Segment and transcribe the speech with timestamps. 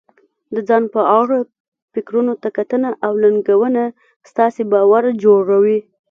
[0.53, 1.37] د ځان په اړه
[1.93, 3.83] فکرونو ته کتنه او ننګونه
[4.29, 5.79] ستاسې باور جوړوي.